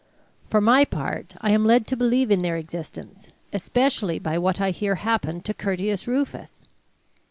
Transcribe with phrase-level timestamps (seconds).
[0.49, 4.71] For my part, I am led to believe in their existence, especially by what I
[4.71, 6.65] hear happened to Curtius Rufus.